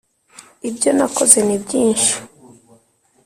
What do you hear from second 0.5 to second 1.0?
Ibyo